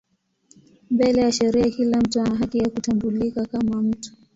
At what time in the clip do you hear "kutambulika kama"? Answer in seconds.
2.69-3.81